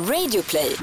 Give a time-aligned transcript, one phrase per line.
[0.00, 0.76] Radioplay.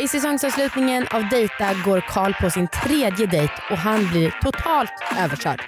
[0.00, 5.60] I säsongsavslutningen av Dejta går Karl på sin tredje dejt och han blir totalt överkörd.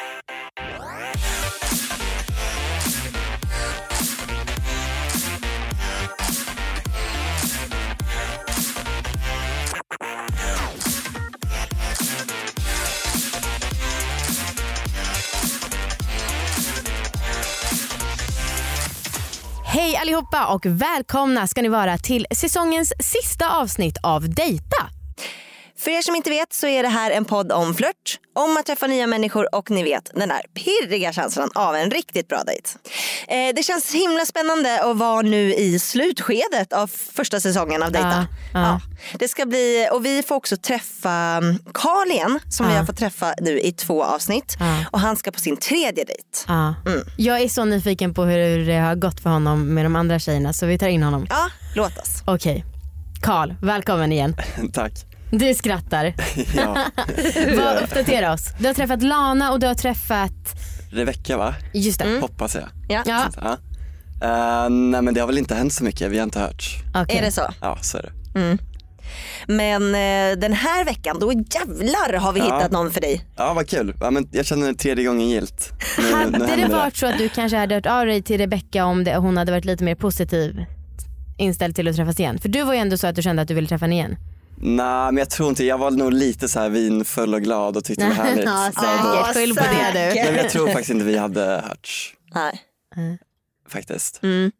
[19.97, 24.96] Hej allihopa och välkomna ska ni vara till säsongens sista avsnitt av Dejta.
[25.87, 28.67] För er som inte vet så är det här en podd om flört, om att
[28.67, 32.69] träffa nya människor och ni vet den där pirriga känslan av en riktigt bra dejt.
[33.29, 38.27] Eh, det känns himla spännande att vara nu i slutskedet av första säsongen av Dejta.
[38.53, 38.81] Ja, ja.
[39.19, 42.79] det ska bli, och vi får också träffa mm, Carl igen som vi Ja.
[42.79, 44.57] har fått träffa nu i två avsnitt.
[44.59, 44.85] Ja.
[44.91, 46.23] Och han ska på sin tredje dejt.
[46.47, 46.75] Ja.
[46.87, 47.01] Mm.
[47.17, 50.53] Jag är så nyfiken på hur det har gått för honom med de andra tjejerna
[50.53, 51.27] så vi tar in honom.
[51.31, 52.23] Ja, låt oss.
[52.27, 52.65] Okej.
[53.23, 54.37] Karl, välkommen igen.
[54.73, 54.93] Tack.
[55.31, 56.15] Du skrattar.
[56.57, 56.77] Ja.
[57.57, 58.49] Vad, uppdatera oss.
[58.59, 60.33] Du har träffat Lana och du har träffat,
[60.91, 61.55] Rebecka va?
[61.75, 62.19] just det.
[62.21, 62.65] Hoppas jag.
[62.89, 63.03] Ja.
[63.07, 63.57] Ja, Ja.
[64.23, 66.65] Eh, nej men det har väl inte hänt så mycket, vi har inte hört.
[66.95, 67.17] okej.
[67.19, 67.43] Är det så?
[67.61, 68.13] Ja så är det.
[69.47, 72.45] Men eh, den här veckan, då jävlar har vi Ja.
[72.45, 73.25] hittat någon för dig.
[73.37, 75.73] Ja vad kul, ja, men jag känner tredje gången gilt.
[75.99, 76.05] Nu,
[76.39, 79.05] nu Hade det varit så att du kanske hade hört av dig till Rebecca om
[79.05, 80.65] det, hon hade varit lite mer positiv
[81.39, 82.39] inställd till att träffas igen?
[82.39, 84.17] För du var ju ändå så att du kände att du ville träffa henne igen.
[84.59, 87.85] Nej men jag tror inte, jag var nog lite så här vinfull och glad och
[87.85, 88.45] tyckte det var härligt.
[88.45, 89.35] ja, säkert.
[89.37, 89.93] Skyll på det du.
[89.93, 90.25] säkert.
[90.27, 92.63] Men jag tror faktiskt inte vi hade hörts Nej.
[93.69, 94.23] faktiskt.
[94.23, 94.53] Mm.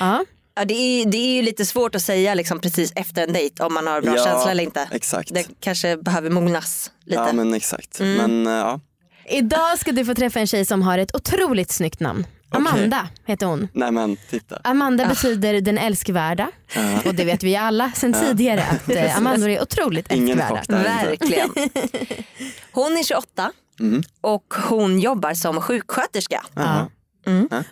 [0.00, 0.24] Ja.
[0.58, 3.62] Ja, det, är, det är ju lite svårt att säga liksom, precis efter en dejt
[3.62, 4.88] om man har bra Ja, känsla eller inte.
[4.92, 5.34] Exakt.
[5.34, 7.20] Det kanske behöver mognas lite.
[7.20, 8.00] Ja men exakt.
[8.00, 8.16] Mm.
[8.16, 8.80] Men eh, ja,
[9.28, 12.26] Idag ska du få träffa en tjej som har ett otroligt snyggt namn.
[12.50, 13.68] Amanda heter hon.
[13.72, 14.60] nej men titta.
[14.64, 16.98] Amanda betyder den älskvärda Ja.
[17.06, 20.82] och det vet vi alla sen tidigare att eh, Amandor är otroligt Ingen älskvärda.
[20.82, 21.48] Verkligen.
[22.72, 24.02] Hon är 28 Mm.
[24.20, 26.42] och hon jobbar som sjuksköterska.
[26.54, 26.86] Jaha.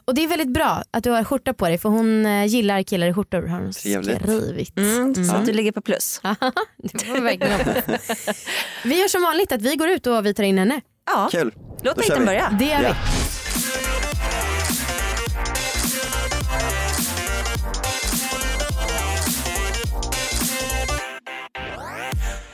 [0.05, 2.83] Och det är väldigt bra att du har skjorta på dig för hon eh, gillar
[2.83, 4.23] killar i skjortor har hon Trevligt.
[4.23, 4.79] skrivit.
[4.79, 5.35] Mm, Så Ja.
[5.35, 6.21] att du ligger på plus.
[6.83, 8.47] det var verkligen hoppas.
[8.85, 10.81] Vi gör som vanligt att vi går ut och vi tar in henne.
[11.07, 11.55] Ja, Kul.
[11.83, 12.57] låt dejten börja.
[12.59, 12.89] Det gör vi.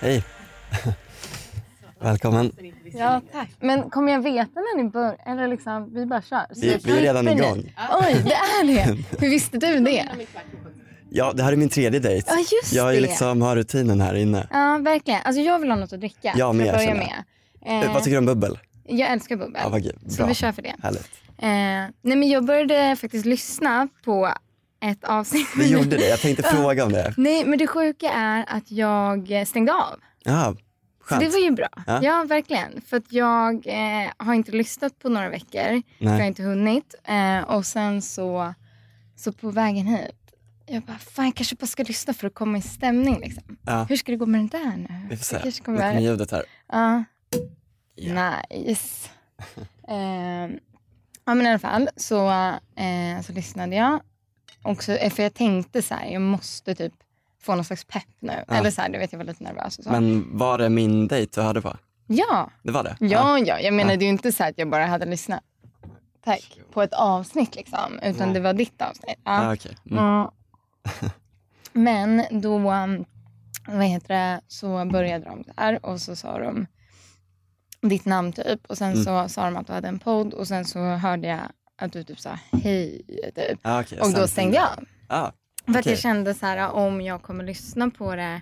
[0.00, 0.24] Hej.
[2.00, 2.52] Välkommen.
[2.92, 3.48] Ja, tack.
[3.60, 5.16] Men kommer jag veta när ni börjar?
[5.26, 6.46] Eller liksom, vi bara kör?
[6.54, 7.74] Så Vi, vi är redan igång.
[8.02, 8.96] Oj, det är det.
[9.18, 10.08] Hur visste du det?
[11.12, 12.30] Ja det här är min tredje dejt.
[12.30, 13.00] Ja, just jag är det.
[13.00, 14.46] liksom, har rutinen här inne.
[14.50, 15.20] Ja, verkligen.
[15.24, 16.32] Alltså jag vill ha något att dricka.
[16.36, 17.82] Jag med, för att börja känner med.
[17.82, 18.58] Eh, Eh, Vad tycker du om bubbel?
[18.84, 19.60] jag älskar bubbel.
[19.64, 19.98] Ja, vad gud.
[20.08, 20.74] Så vi kör för det.
[20.82, 21.08] Härligt.
[21.38, 21.46] Eh,
[22.02, 24.32] nej men jag började faktiskt lyssna på
[24.80, 25.46] ett avsnitt.
[25.58, 27.14] Vi gjorde det, jag tänkte fråga om det.
[27.16, 30.00] Nej men det sjuka är att jag stängde av.
[30.24, 30.54] Ja,
[30.98, 31.20] Så skönt.
[31.20, 31.68] det var ju bra.
[31.86, 32.00] Ja.
[32.02, 32.80] Ja, verkligen.
[32.86, 35.82] För att jag eh, har inte lyssnat på några veckor.
[35.98, 36.26] För jag har Nej.
[36.28, 36.94] inte hunnit.
[37.04, 38.54] Eh, och sen så,
[39.16, 40.16] så på vägen hit.
[40.66, 43.20] Jag bara, fan jag kanske bara ska lyssna för att komma i stämning.
[43.20, 43.56] Liksom.
[43.66, 45.06] Ja, Hur ska det gå med den där nu?
[45.10, 45.38] vi får Det se.
[45.42, 46.42] kanske kommer kommer ljudet här.
[46.72, 47.04] Ja.
[47.94, 48.34] Ja.
[48.58, 49.08] Nice.
[49.88, 49.97] eh,
[51.24, 52.30] ja men i alla fall så,
[52.76, 54.00] eh, så lyssnade jag.
[54.62, 56.93] Också, eh, för jag tänkte så här, jag måste typ
[57.43, 58.44] få någon slags pepp nu.
[58.48, 58.54] Ja.
[58.54, 59.91] Eller så här, du vet jag var lite nervös och så.
[59.91, 61.76] Men var det min dejt du hörde på?
[62.06, 62.97] ja, Det var det?
[63.00, 63.60] ja, ja.
[63.60, 63.97] Jag menar Ja.
[63.97, 65.41] det är ju inte så att jag bara hade lyssnat.
[66.25, 66.59] Tack.
[66.72, 67.98] På ett avsnitt liksom.
[68.03, 68.34] Utan Nej.
[68.34, 69.19] det var ditt avsnitt.
[69.25, 69.54] Ja, Ja.
[69.54, 69.76] okej.
[69.91, 70.04] Mm.
[70.04, 70.28] Mm.
[71.72, 73.04] Men då, um,
[73.69, 76.66] vad heter det, så började de här och så sa de
[77.82, 79.04] ditt namn typ och sen Mm.
[79.04, 81.41] så sa de att du hade en podd och sen så hörde jag
[81.86, 83.02] att du typ sa hej
[83.36, 83.58] typ.
[83.62, 84.68] Ja, okej, Och då stängde jag.
[85.08, 85.32] Ja,
[85.64, 85.92] För att okej.
[85.92, 88.41] jag kände så här om jag kommer lyssna på det.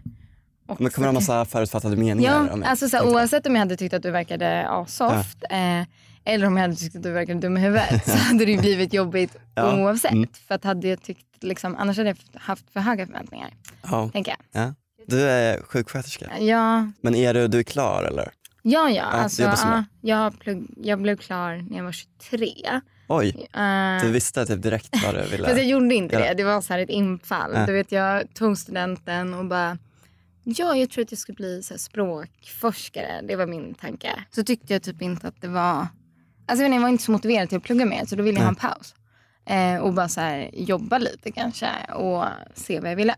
[0.67, 2.69] Och men kommer det ha massa förutfattade meningar Ja, om mig?
[2.69, 3.13] alltså så här, jag.
[3.15, 5.83] oavsett om jag hade tyckt att du verkade asoft eh,
[6.25, 8.93] eller om jag hade tyckt att du verkade dum i huvudet så hade det blivit
[8.93, 10.13] jobbigt Ja, oavsett.
[10.13, 10.29] mm.
[10.49, 13.51] För att hade jag tyckt, liksom, annars hade jag haft för höga förväntningar.
[13.83, 14.11] Ja.
[14.13, 14.63] Tänker jag.
[14.65, 14.75] Ja.
[15.07, 18.31] Du är sjuksköterska, Ja, men är du, du är klar eller?
[18.63, 19.03] ja, ja.
[19.03, 22.81] alltså, ja jag, har plugg, jag blev klar när jag var 23.
[23.09, 25.45] Oj, Uh, du visste typ direkt vad du ville.
[25.45, 26.21] Fast jag gjorde inte Ja.
[26.21, 26.35] det.
[26.35, 27.51] Det var så här ett infall.
[27.55, 27.67] Ja.
[27.67, 29.79] Du vet, jag tog studenten och bara
[30.57, 33.21] Ja, jag tror att jag skulle bli så språkforskare.
[33.29, 34.25] Det var min tanke.
[34.31, 35.87] Så tyckte jag typ inte att det var...
[36.47, 38.49] Alltså jag, var inte så motiverad till att plugga mer så då ville jag ha
[38.49, 38.95] en paus.
[39.47, 43.15] Eh, och bara så här, jobba lite kanske och se vad jag ville.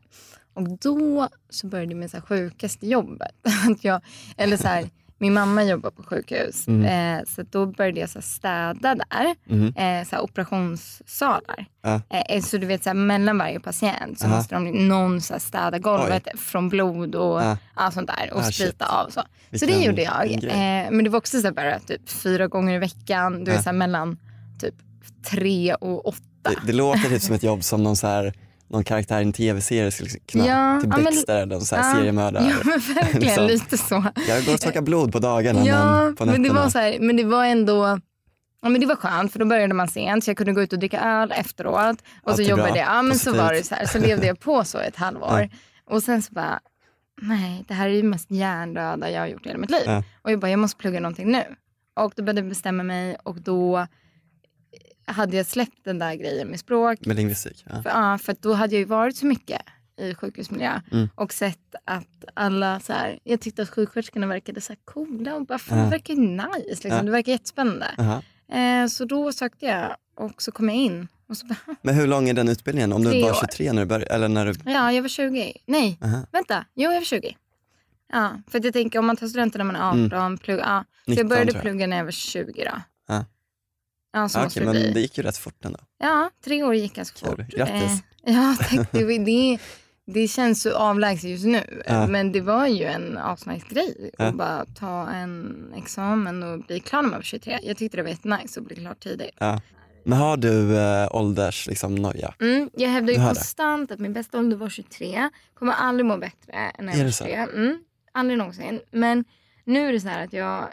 [0.55, 3.35] Och då så började med så här sjukaste jobbet.
[3.71, 4.01] att jag,
[4.37, 4.89] eller så här,
[5.21, 6.69] min mamma jobbar på sjukhus.
[6.69, 7.19] Mm.
[7.19, 9.35] Eh, så då började jag så städa där.
[9.45, 9.75] Mhm.
[9.77, 11.67] Eh, så operationssalar.
[11.83, 12.01] Ja.
[12.29, 14.37] Eh, så du vet så mellan varje patient så Aha.
[14.37, 17.57] måste de, någon så städa golvet från blod och Ja.
[17.75, 18.33] allt sånt där.
[18.33, 18.55] Och Ah, shit.
[18.55, 19.09] sprita av.
[19.11, 19.23] Så,
[19.59, 20.33] så det gjorde jag.
[20.33, 23.45] Eh, men det var också så här, bara typ fyra gånger i veckan.
[23.45, 23.57] Du Ja.
[23.57, 24.19] vet, så mellan
[24.61, 24.75] typ
[25.31, 26.21] tre och åtta.
[26.43, 28.35] Det, det låter typ som ett jobb som någon, så här,
[28.71, 31.89] någon karaktär i en tv-serie skulle kunna, Ja, typ ja, men- Dexter eller så här
[31.91, 31.95] Ja.
[31.97, 32.45] seriemördare.
[32.45, 33.47] Ja men verkligen Liksom.
[33.47, 34.05] lite så.
[34.29, 36.63] Jag går och torkar blod på dagarna Ja, men på men det, nätterna.
[36.63, 37.99] var så här, men det var ändå
[38.63, 40.73] Ja, men det var skönt för då började man sent så jag kunde gå ut
[40.73, 41.97] och dricka öl efteråt.
[42.23, 42.79] Och så jobbade bra.
[42.79, 42.89] jag.
[42.89, 43.87] Ja, men så var det så här.
[43.87, 45.49] Så levde jag på så ett halvår.
[45.91, 46.61] Och sen så bara,
[47.23, 49.83] nej det här är ju mest hjärndöda jag har gjort i hela mitt liv.
[49.87, 50.03] Ja.
[50.23, 51.43] Och jag bara, jag måste plugga någonting nu.
[51.97, 53.87] Och då började jag bestämma mig och då
[55.13, 57.07] hade jag släppt den där grejen med språk.
[57.07, 57.65] Med lingvistik.
[57.71, 57.83] Ja.
[57.83, 59.63] För, ja, för då hade jag ju varit så mycket
[60.01, 61.09] i sjukhusmiljö Mm.
[61.15, 65.47] och sett att alla så här, jag tyckte att sjuksköterskorna verkade så här coola och
[65.47, 65.85] bara fan Ja.
[65.85, 66.91] det verkar ju nice liksom.
[66.91, 67.03] Ja.
[67.03, 67.87] Det verkar jättespännande.
[67.99, 68.23] Aha.
[68.59, 72.07] Eh, så då sökte jag och så kom jag in och så bara, Men hur
[72.07, 72.93] lång är den utbildningen?
[72.93, 73.35] Om du var år.
[73.41, 74.15] 23 när du började?
[74.15, 74.71] Eller när du...
[74.71, 75.53] ja jag var 20.
[75.67, 76.27] Nej, Aha.
[76.33, 77.37] vänta, jo jag var 20.
[78.13, 80.85] Ja, för jag tänker om man tar studenten när man är 18, plugga, ja.
[81.05, 81.63] Så 19 jag började jag.
[81.63, 82.81] plugga när jag var 20 då.
[83.09, 83.25] Ja.
[84.13, 84.91] Ja, måste Okej, det men bli.
[84.93, 85.79] det gick ju rätt fort ändå.
[85.99, 87.39] Ja, tre år gick ganska fort.
[87.49, 88.03] Grattis.
[88.27, 88.93] Eh, ja, tack.
[88.93, 89.59] Det, det,
[90.07, 91.83] det känns så avlägset just nu.
[91.87, 92.07] Ja.
[92.07, 94.25] Men det var ju en asnice grej Ja.
[94.25, 97.59] att bara ta en examen och bli klar när man var 23.
[97.63, 99.35] Jag tyckte det var jättenice att bli klar tidigt.
[99.39, 99.61] Ja.
[100.05, 102.35] Men har du äh, ålders liksom, noja?
[102.41, 103.35] Mm, jag hävdar ju har det.
[103.35, 105.29] konstant att min bästa ålder var 23.
[105.55, 107.25] Kommer aldrig må bättre än när Är jag var så?
[107.25, 107.47] 23.
[107.55, 107.79] Mm,
[108.13, 108.81] aldrig någonsin.
[108.91, 109.25] Men
[109.65, 110.69] nu är det så här att jag,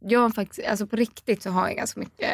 [0.00, 2.30] jag har faktiskt, alltså på riktigt så har jag ganska mycket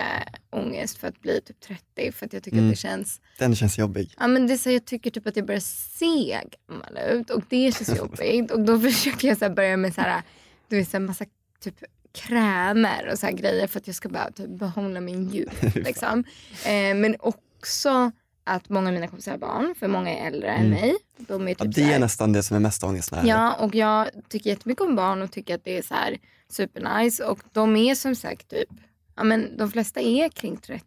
[0.50, 2.12] ångest för att bli typ 30.
[2.12, 2.68] För att jag tycker Mm.
[2.68, 4.14] att det känns Den känns jobbig.
[4.18, 7.42] Ja, men det är så jag tycker typ att jag börjar se gammal ut och
[7.48, 8.50] det känns jobbigt.
[8.50, 10.22] Och då försöker jag så börja med så här,
[10.68, 11.24] du vet, så här massa
[11.60, 11.74] typ
[12.12, 15.76] krämer och så grejer för att jag ska bara typ behålla min youth.
[15.78, 16.24] liksom.
[16.64, 18.10] eh, men också
[18.46, 20.70] att många av mina kompisar har barn, för många är äldre än Mm.
[20.80, 20.94] mig.
[21.18, 23.54] De är typ Ja, det här- är nästan det som är mest ångest när Ja,
[23.54, 27.24] och jag tycker jättemycket om barn och tycker att det är så här supernice.
[27.24, 28.68] Och de är som sagt typ,
[29.16, 30.84] ja men de flesta är kring 30.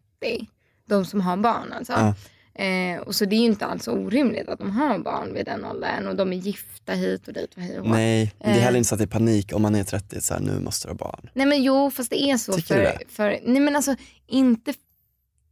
[0.88, 1.94] De som har barn alltså.
[1.94, 2.14] Ja.
[2.64, 5.66] Eh, och så det är ju inte alls orimligt att de har barn vid den
[5.66, 6.08] åldern.
[6.08, 7.92] Och de är gifta hit och dit och hej och hå.
[7.94, 8.62] Nej, det är Eh.
[8.62, 10.88] heller inte så att det är panik om man är 30, så här, nu måste
[10.88, 11.30] du ha barn.
[11.34, 13.00] Nej men jo, fast det är så Tycker du för, det?
[13.10, 13.96] för, nej men alltså
[14.28, 14.74] inte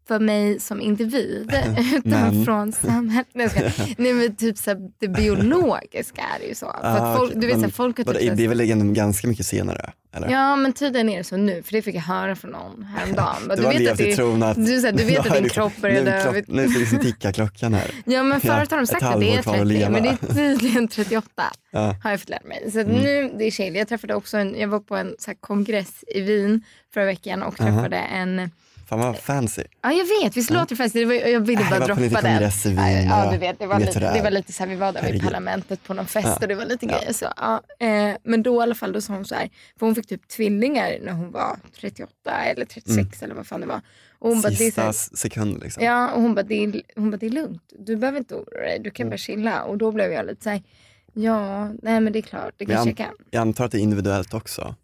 [0.08, 1.54] för mig som individ
[2.06, 3.28] utan från samhället.
[3.34, 3.50] Nej,
[3.98, 6.66] nej men typ så här, det biologiska är det ju så.
[6.66, 7.42] Ah, att folk, okej.
[7.42, 9.92] du vet, så Men här, folk har vadå, typ det är väl ganska mycket senare?
[10.16, 10.30] Eller?
[10.32, 13.52] Ja men tydligen är det så nu för det fick jag höra från någon häromdagen.
[13.58, 15.74] Du har levt i tron att, du, så här, du vet att din det- kropp
[15.82, 16.42] börjar nu, dö.
[16.48, 17.92] nu ska liksom ticka klockan här.
[18.06, 19.90] Ja men förut har de sagt att det är kvar att 30 leva.
[19.90, 21.28] men det är tydligen 38
[21.72, 21.84] Ja.
[21.84, 21.96] Mm.
[22.04, 22.72] har jag fått lära mig.
[22.72, 23.76] Så att nu det är chill.
[23.76, 26.62] Jag träffade också en, jag var på en så här, kongress i Wien
[26.94, 28.52] förra veckan och träffade en
[28.90, 29.64] Fan vad fancy.
[29.82, 30.94] Ja jag vet, visst låter det fest.
[30.94, 32.12] Det var, jag ville bara var droppa den.
[32.34, 34.70] kongress i Wien Ja du vet, det var, lite, det det var lite så här,
[34.70, 37.26] vi var där vid parlamentet på någon fest och det var lite grejer så.
[37.38, 37.62] Ja.
[37.80, 39.50] Eh, men då i alla fall då sa hon så här,
[39.80, 43.68] för hon fick typ tvillingar när hon var 38 eller 36 eller vad fan det
[43.68, 43.82] var.
[44.20, 45.84] Och hon bara, det Sista här, sekund liksom.
[45.84, 47.62] Ja, och hon bara, det är, hon bara, det är lugnt.
[47.80, 48.80] Du behöver inte oroa dig.
[48.84, 49.10] Du kan Mm.
[49.12, 49.64] bara chilla.
[49.64, 50.64] Och då blev jag lite så här,
[51.14, 53.16] ja, nej men det är klart, det kanske jag, jag kan.
[53.32, 54.76] jag antar att det är individuellt också.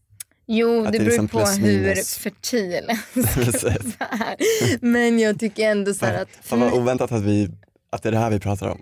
[0.47, 2.89] Jo, att det det är beror på hur fertil
[3.99, 4.35] här.
[4.81, 7.49] Men jag tycker ändå så här att, Fan vad oväntat att, vi,
[7.89, 8.81] att det är det här vi pratar om.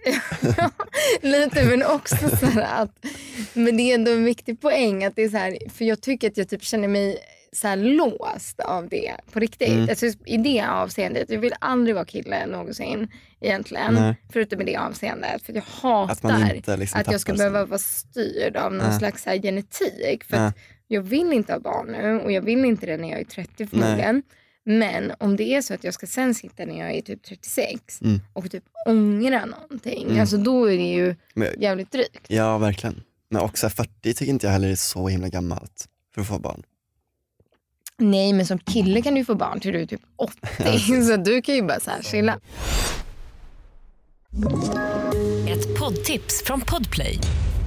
[1.21, 3.05] lite men också så här att,
[3.53, 6.27] men det är ändå en viktig poäng att det är så här, för jag tycker
[6.27, 7.17] att jag typ känner mig
[7.53, 9.69] så här låst av det på riktigt.
[9.69, 9.89] Mm.
[9.89, 11.29] Alltså, I det avseendet.
[11.29, 13.07] Jag vill aldrig vara kille någonsin
[13.41, 13.93] egentligen.
[13.93, 14.15] Nej.
[14.33, 15.43] Förutom i det avseendet.
[15.43, 18.99] För jag hatar Att liksom att jag ska behöva vara styrd av någon Ja.
[18.99, 20.23] slags så här genetik.
[20.23, 20.53] För
[20.91, 23.67] jag vill inte ha barn nu och jag vill inte det när jag är 30
[23.67, 24.23] förmodligen.
[24.63, 28.01] Men om det är så att jag ska sen sitta när jag är typ 36
[28.01, 28.19] Mm.
[28.33, 30.03] och typ ångra någonting.
[30.05, 30.19] Mm.
[30.21, 32.25] Alltså då är det ju Men, jävligt drygt.
[32.27, 33.03] ja verkligen.
[33.29, 36.63] Men också 40 tycker inte jag heller är så himla gammalt för att få barn.
[37.97, 40.37] Nej men som kille kan du få barn till du är typ 80.
[41.07, 42.39] så du kan ju bara så här chilla.
[45.49, 47.19] Ett poddtips från Podplay.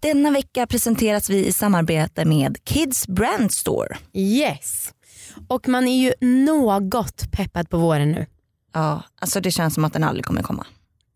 [0.00, 3.96] Denna vecka presenteras vi i samarbete med Kids Brand Store.
[4.12, 4.92] Yes.
[5.48, 8.26] Och man är ju något peppad på våren nu.
[8.74, 10.66] Ja, alltså det känns som att den aldrig kommer komma.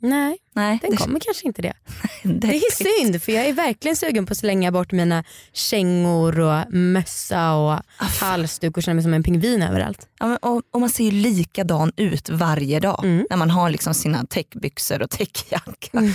[0.02, 1.72] Nej, Nej, den kommer kanske inte det.
[2.22, 6.40] det, Det är synd för jag är verkligen sugen på att slänga bort mina kängor
[6.40, 10.08] och mössa och halsduk och känna mig som en pingvin överallt.
[10.18, 13.26] Ja, men, och, och man ser ju likadan ut varje dag Mm.
[13.30, 15.98] när man har liksom sina täckbyxor och täckjacka.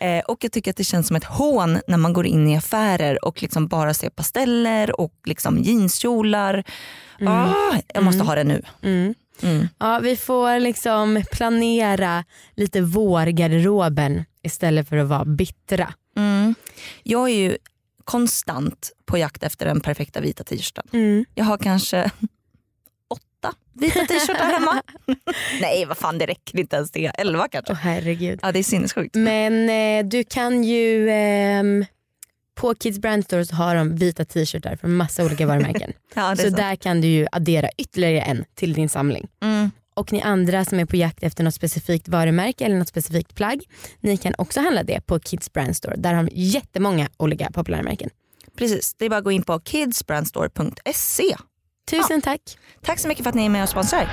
[0.00, 2.56] eh, och jag tycker att det känns som ett hån när man går in i
[2.56, 6.64] affärer och liksom bara ser pasteller och liksom jeanskjolar.
[7.26, 8.62] Ah, jag måste ha det nu.
[9.42, 9.68] Mm.
[9.78, 12.24] Ja, vi får liksom planera
[12.54, 15.94] lite vårgarderoben istället för att vara bittra.
[16.16, 16.54] Mm.
[17.02, 17.56] Jag är ju
[18.04, 20.84] konstant på jakt efter den perfekta vita t-shirten.
[20.92, 21.24] Mm.
[21.34, 22.10] Jag har kanske
[23.08, 24.82] åtta vita t-shirtar hemma.
[25.60, 27.06] Nej vad fan det räcker inte ens det.
[27.06, 27.72] Elva kanske.
[27.72, 28.40] Åh herregud.
[28.42, 29.14] Ja det är sinnessjukt.
[29.14, 31.84] Men eh, du kan ju ehm,
[32.56, 35.92] på Kids Brand Store så har de vita t-shirtar från massa olika varumärken.
[36.14, 36.56] Ja, så sant.
[36.56, 39.28] där kan du ju addera ytterligare en till din samling.
[39.42, 39.70] Mm.
[39.94, 43.60] Och ni andra som är på jakt efter något specifikt varumärke eller något specifikt plagg,
[44.00, 45.96] ni kan också handla det på Kids Brand Store.
[45.96, 48.10] Där har de jättemånga olika populärmärken.
[48.56, 51.36] Precis, det är bara att gå in på kidsbrandstore.se.
[51.90, 52.40] Tusen tack.
[52.82, 54.08] Tack så mycket för att ni är med och sponsrar.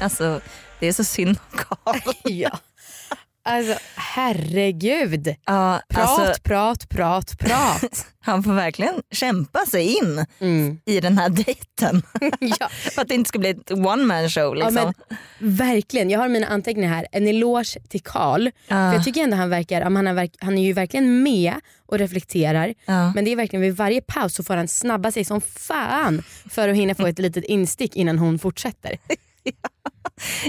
[0.00, 0.40] Alltså
[0.80, 1.98] det är så synd om Karl.
[2.24, 2.58] ja.
[3.42, 5.34] Alltså herregud.
[5.46, 8.06] Ja, Prat, alltså, prat, prat, prat.
[8.20, 10.78] han får verkligen kämpa sig in Mm.
[10.84, 12.02] i den här dejten.
[12.60, 12.68] ja.
[12.68, 14.56] för att det inte ska bli ett one man show.
[14.58, 14.92] Ja, Liksom.
[15.38, 17.06] men, verkligen, jag har mina anteckningar här.
[17.12, 18.50] En eloge till Karl.
[18.68, 21.54] För jag tycker ändå han verkar, ja, han, är han är ju verkligen med
[21.86, 22.74] och reflekterar.
[22.84, 23.12] Ja.
[23.14, 26.68] Men det är verkligen vid varje paus så får han snabba sig som fan för
[26.68, 28.96] att hinna få ett litet instick innan hon fortsätter.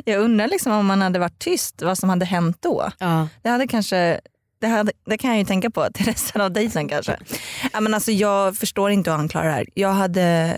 [0.06, 2.90] Jag undrar liksom om man hade varit tyst, vad som hade hänt då.
[3.00, 3.28] Ja.
[3.42, 4.22] Det hade kanske
[4.62, 7.18] det, hade, det kan jag ju tänka på till resten av dejten kanske.
[7.74, 9.68] Ja, men alltså, jag förstår inte hur han klarar det här.
[9.74, 10.58] Jag hade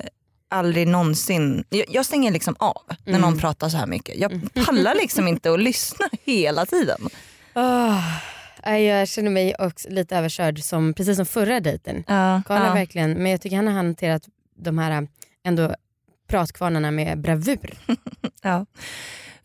[0.50, 4.17] aldrig någonsin, jag, jag stänger liksom av när någon pratar så här mycket.
[4.17, 7.09] Jag pallar liksom inte att lyssna hela tiden.
[7.55, 8.01] Oh,
[8.71, 12.03] jag känner mig också lite överkörd som, precis som förra dejten.
[12.07, 12.73] Ja, Karl ja.
[12.73, 14.23] verkligen, men jag tycker han har hanterat
[14.55, 15.07] de här
[15.43, 15.75] ändå
[16.38, 17.74] pratkvarnarna med bravur.
[18.42, 18.66] Ja.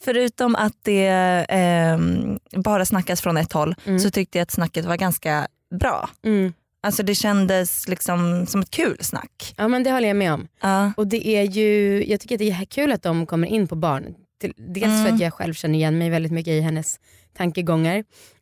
[0.01, 1.07] Förutom att det
[1.49, 3.99] ehm, bara snackas från ett håll Mm.
[3.99, 5.49] så tyckte jag att snacket var ganska
[5.81, 6.11] bra.
[6.25, 6.53] Mm.
[6.83, 9.55] Alltså det kändes liksom som ett kul snack.
[9.57, 10.49] Ja men det håller jag med om.
[10.63, 10.93] Ja.
[10.97, 13.75] Och det är ju, jag tycker att det är kul att de kommer in på
[13.77, 14.15] barn.
[14.57, 15.15] Dels för Mm.
[15.15, 17.01] att jag själv känner igen mig väldigt mycket i hennes
[17.37, 17.97] tankegångar.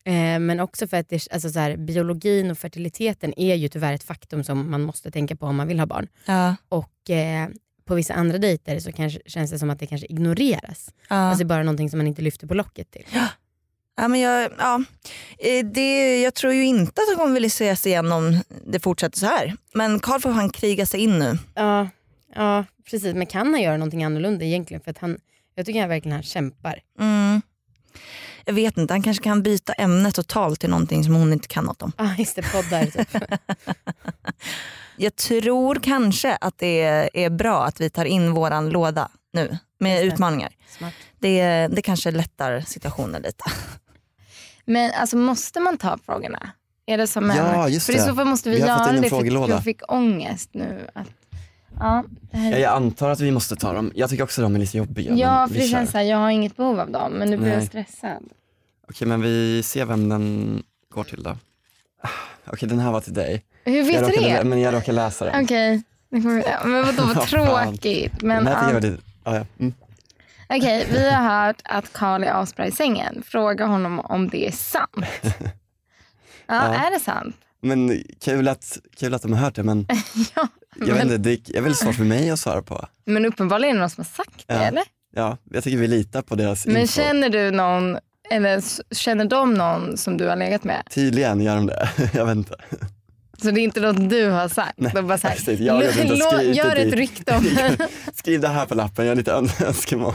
[0.05, 3.93] Eh, men också för att det, alltså så här, biologin och fertiliteten är ju tyvärr
[3.95, 6.07] ett faktum som man måste tänka på om man vill ha barn.
[6.27, 6.57] Ja.
[6.69, 7.49] Och eh,
[7.87, 10.91] på vissa andra dejter så kanske, känns det som att det kanske ignoreras.
[11.09, 11.17] Ja.
[11.17, 13.07] Alltså bara någonting som man inte lyfter på locket till.
[13.99, 14.81] Ja, men jag, ja,
[15.39, 19.19] Eh, det, jag tror ju inte att de kommer vilja ses igen om det fortsätter
[19.19, 19.57] så här.
[19.75, 21.39] Men Karl får han kriga sig in nu.
[21.55, 21.89] Ja,
[22.35, 23.15] ja precis.
[23.15, 24.81] Men kan han göra någonting annorlunda egentligen?
[24.81, 25.19] För att han,
[25.55, 26.81] jag tycker han verkligen han kämpar.
[27.01, 27.43] Mm.
[28.45, 31.65] Jag vet inte, han kanske kan byta ämne totalt till någonting som hon inte kan
[31.65, 31.93] något om.
[31.99, 33.09] Ja ah, just det, poddar typ.
[34.97, 36.83] Jag tror kanske att det
[37.15, 40.15] är, bra att vi tar in våran låda nu med Just det.
[40.15, 40.53] utmaningar.
[40.79, 40.93] Smart.
[41.19, 43.45] Det, det kanske lättar situationen lite.
[44.65, 46.51] Men alltså måste man ta frågorna?
[46.87, 47.73] Är det som Ja, en...
[47.73, 48.03] just För i det.
[48.03, 50.89] så fall måste vi, Vi göra det för jag fick ångest nu.
[50.95, 51.07] Att,
[51.81, 53.93] ja, det här Ja, jag antar att vi måste ta dem.
[53.95, 55.15] Jag tycker också de är lite jobbiga.
[55.15, 55.69] ja för det kör.
[55.69, 58.23] känns så här, jag har inget behov av dem men nu blir jag stressad.
[58.89, 60.63] Okej, men vi ser vem den
[60.95, 61.31] går till då.
[62.03, 62.09] Ah,
[62.47, 63.45] Okej, den här var till dig.
[63.67, 64.45] Hur vet du det?
[64.45, 65.45] Men jag råkar läsa den.
[65.45, 68.23] Okej, det ja, men vadå vad tråkigt.
[68.23, 68.81] Men, Men jag ja.
[68.81, 69.47] det ah, ja.
[69.61, 69.75] mm.
[70.49, 73.23] Okej, vi har hört att Karl är asbra i sängen.
[73.27, 75.07] Fråga honom om det är sant.
[76.49, 76.87] Ja, Ja.
[76.87, 77.37] är det sant?
[77.61, 79.87] men kul att, kul att de har hört det men
[80.37, 82.87] ja, jag vet men, inte, det är väldigt svårt för mig att svara på.
[83.05, 84.61] men uppenbarligen är det någon som har sagt det, Ja.
[84.61, 84.83] eller?
[85.15, 86.93] Ja, jag tycker vi litar på deras Men info.
[86.93, 87.99] känner du någon,
[88.31, 88.63] eller
[88.95, 90.83] känner de någon som du har legat med?
[90.91, 92.55] Tydligen gör de det, jag vet inte.
[93.43, 94.73] Så det är inte något du har sagt?
[94.77, 95.61] Nej, de bara så här, precis.
[95.61, 97.47] Jag har inte "Lå- skrivit gör ett rykte om
[98.15, 100.15] Skriv det här på lappen, jag har lite ön- önskemål.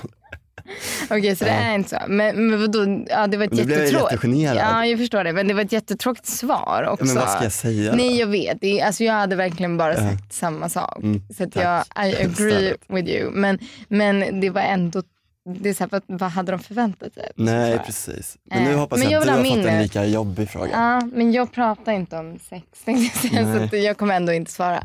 [1.10, 1.56] Okej, så det Ja.
[1.58, 1.98] är inte så.
[2.08, 4.24] Men, men vadå, ja, det var ett jättetråkigt.
[4.56, 5.34] Ja, jag förstår det.
[5.34, 7.06] Men det var ett jättetråkigt svar också.
[7.06, 7.96] Men vad ska jag säga?
[7.96, 8.58] Nej, jag vet.
[8.62, 10.00] Det alltså, jag hade verkligen bara Ja.
[10.00, 10.98] sagt samma sak.
[11.04, 13.32] Mm, så jag, I agree with you.
[13.32, 15.04] Men, men det var ändå,
[15.46, 17.32] det är så här, vad, vad hade de förväntat sig?
[17.36, 18.38] Nej precis.
[18.44, 19.84] Men nu Eh, hoppas men jag jag att du har ha fått en nu.
[19.84, 20.70] lika jobbig fråga.
[20.72, 24.52] Ja, men jag pratar inte om sex tänkte jag säga, så jag kommer ändå inte
[24.52, 24.84] svara.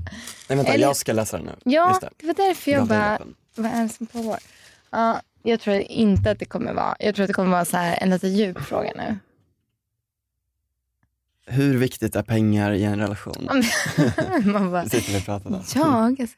[0.49, 1.53] Nej vänta, Eller- jag ska läsa den nu.
[1.65, 2.11] Ja, Just det.
[2.17, 3.19] det var därför jag dig bara,
[3.55, 4.39] vad är det som pågår?
[4.91, 7.77] Ja, jag tror inte att det kommer vara, jag tror att det kommer vara så
[7.77, 9.17] här, en lite djup fråga nu.
[11.47, 13.49] hur viktigt är pengar i en relation?
[14.45, 15.63] Man bara, sitter vi och pratar om.
[15.75, 16.37] jag alltså,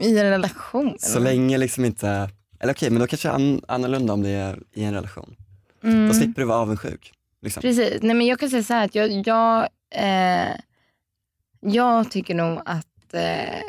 [0.00, 0.96] i en relation.
[0.98, 4.84] Så länge liksom inte, eller okej men då kanske an, annorlunda om det är i
[4.84, 5.36] en relation.
[5.82, 6.08] Mm.
[6.08, 7.12] Då slipper du vara avundsjuk.
[7.42, 7.60] Liksom.
[7.60, 8.02] Precis.
[8.02, 10.56] Nej, men jag kan säga så här att jag, jag, eh,
[11.60, 13.60] jag tycker nog att eh,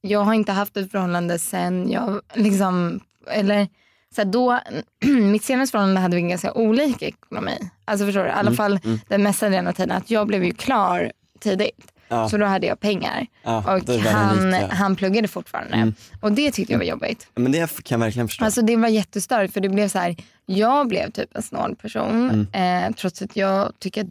[0.00, 3.00] jag har inte haft ett förhållande sen jag liksom,
[3.30, 3.68] eller
[4.14, 4.60] så då,
[5.04, 7.58] mitt senaste förhållande hade vi en ganska olika ekonomi.
[7.84, 8.28] Alltså förstår du?
[8.28, 8.98] I alla Mm, fall mm.
[9.08, 9.96] den mesta delen av tiden.
[9.96, 11.91] Att jag blev ju klar tidigt.
[12.12, 13.26] Ja, Så då hade jag pengar.
[13.42, 15.74] ja, Och då är det han, han pluggade fortfarande.
[15.74, 15.94] Mm.
[16.20, 17.26] Och det tyckte jag var jobbigt.
[17.34, 18.44] Men det kan jag verkligen förstå.
[18.44, 20.16] Alltså det var jättestörigt för det blev så här,
[20.46, 22.86] jag blev typ en snål person Mm.
[22.90, 24.08] eh, trots att jag tycker att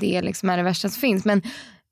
[0.00, 1.24] det liksom är det värsta som finns.
[1.24, 1.42] Men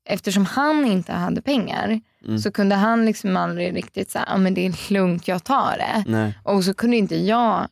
[0.05, 2.39] eftersom han inte hade pengar Mm.
[2.39, 6.11] så kunde han liksom aldrig riktigt säga, ja men det är lugnt, jag tar det.
[6.11, 6.33] Nej.
[6.43, 7.67] Och så kunde inte jag,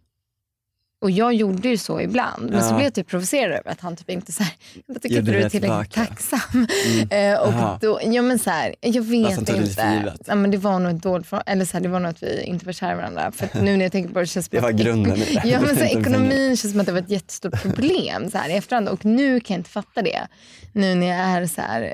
[1.01, 2.73] och jag gjorde ju så ibland, men så Ja.
[2.75, 4.53] blev jag typ provocerad över att han typ inte så här,
[4.85, 6.05] jag tycker inte du är det tillräckligt tillbaka.
[6.05, 6.39] tacksam.
[6.53, 7.09] Mm.
[7.33, 7.77] Eh, och Aha.
[7.81, 9.93] då, ja men så här, jag vet det inte.
[9.97, 10.21] givet.
[10.27, 12.23] Ja, men det var nog ett dåligt förhåll- eller så här, det var nog att
[12.23, 13.31] vi inte var kära varandra.
[13.31, 15.41] För att nu när jag tänker på det känns Det var grunden i det.
[15.49, 18.49] Ja, men så här, ekonomin känns som att det var ett jättestort problem så här,
[18.49, 18.89] i efterhand.
[18.89, 20.27] Och nu kan jag inte fatta det.
[20.73, 21.93] Nu när jag är så här,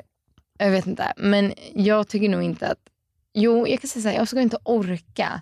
[0.58, 1.12] jag vet inte.
[1.16, 2.78] Men jag tycker nog inte att,
[3.34, 5.40] jo jag kan säga så här, jag skulle inte orka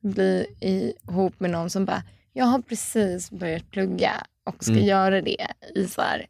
[0.00, 4.12] bli ihop med någon som bara, jag har precis börjat plugga
[4.44, 4.84] och ska Mm.
[4.84, 6.26] göra det i så här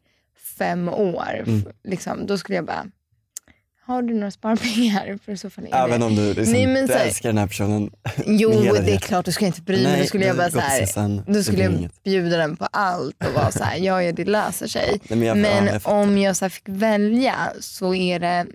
[0.57, 1.43] fem år.
[1.47, 1.63] Mm.
[1.83, 2.85] Liksom, då skulle jag bara,
[3.85, 5.19] har du några sparpengar?
[5.25, 7.37] För så fall är det- Även om du, liksom, Nej, men du här- älskar den
[7.37, 7.91] här personen.
[8.25, 9.03] Jo, det är hjärtat.
[9.03, 9.91] klart, då skulle jag inte bry mig.
[9.91, 11.23] Nej, Då skulle jag bara så här, sen.
[11.27, 12.03] då skulle jag inget.
[12.03, 14.99] bjuda den på allt och vara så här, ja, ja det löser sig.
[15.09, 18.45] Nej, men jag, Men ja, jag om jag så här fick välja så är det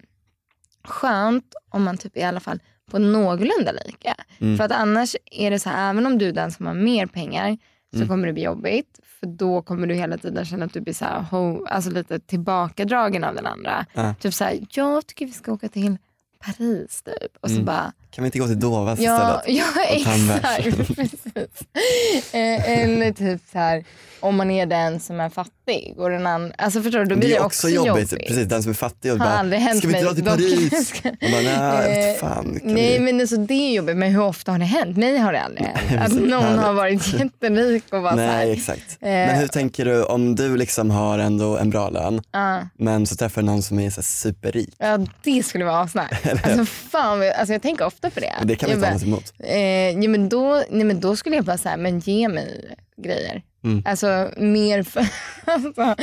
[0.85, 2.59] skönt om man typ i alla fall
[2.91, 4.15] på någorlunda lika.
[4.39, 4.57] Mm.
[4.57, 7.07] För att annars är det så här, även om du är den som har mer
[7.07, 7.59] pengar
[7.93, 8.09] så Mm.
[8.09, 9.01] kommer det bli jobbigt.
[9.21, 12.19] För då kommer du hela tiden känna att du blir så här, ho, alltså lite
[12.21, 13.87] tillbakadragen av den andra.
[13.93, 14.15] Ja.
[14.21, 15.97] Typ så här, jag tycker vi ska åka till
[16.45, 17.37] Paris typ.
[17.41, 17.65] Och så Mm.
[17.67, 19.67] bara, Kan vi inte gå till Dovas Ja, istället?
[19.77, 20.77] ja exakt.
[20.97, 22.35] Precis.
[22.35, 23.85] Eh, Eller typ så här,
[24.21, 27.29] om man är den som är fattig och den andra, alltså förstår du, då blir
[27.29, 28.29] det är också jobbigt, jobbigt.
[28.29, 30.89] precis den som är fattig och bara, aldrig hänt ska vi inte dra till Paris?
[30.89, 32.61] Ska- Och bara, nej, Eh, fan.
[32.63, 33.05] Nej vi?
[33.05, 34.97] men alltså det är jobbigt, men hur ofta har det hänt?
[34.97, 36.03] Mig har det aldrig hänt.
[36.13, 38.97] Att någon har varit jätterik och bara så Nej här, exakt.
[39.01, 43.17] Men hur tänker du om du liksom har ändå en bra lön ja, men så
[43.17, 44.75] träffar du någon som är så superrik?
[44.79, 46.09] ja det skulle vara asnice.
[46.45, 48.33] Alltså fan, alltså jag tänker ofta på det.
[48.45, 49.33] Det kan jag bara, något emot.
[49.39, 53.43] Eh, ja, men då, nej, men då skulle jag bara säga, men ge mig grejer.
[53.65, 53.83] Mm.
[53.87, 55.07] Alltså mer för...
[55.45, 55.95] alltså,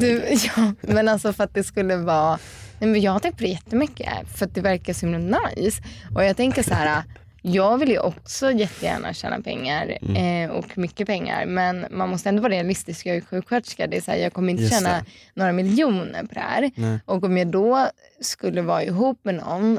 [0.00, 0.22] du,
[0.56, 2.38] ja, men alltså för att det skulle vara...
[2.78, 5.82] Nej, men jag har tänkt på det jättemycket för att det verkar så himla nice.
[6.14, 7.02] Och jag tänker så här,
[7.42, 10.50] jag vill ju också jättegärna tjäna pengar Mm.
[10.50, 11.46] eh, och mycket pengar.
[11.46, 13.06] Men man måste ändå vara realistisk.
[13.06, 13.86] Jag är sjuksköterska.
[13.86, 15.04] Det är så här, jag kommer inte Just tjäna det.
[15.34, 16.70] några miljoner på det här.
[16.74, 16.98] Nej.
[17.04, 17.88] Och om jag då
[18.20, 19.78] skulle vara ihop med någon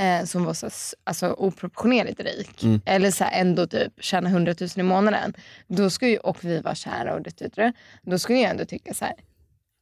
[0.00, 0.70] eh, som var så,
[1.04, 2.80] alltså, oproportionerligt rik, Mm.
[2.84, 5.34] eller så här, ändå typ tjäna 100 000 i månaden,
[5.66, 8.94] då skulle ju, och vi var kära och det, det, då skulle jag ändå tycka
[8.94, 9.14] så här,